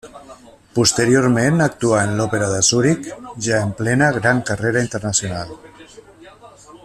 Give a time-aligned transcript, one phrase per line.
[0.77, 3.05] Posteriorment actuà en l'Òpera de Zuric
[3.49, 5.55] ja en plena gran carrera internacional.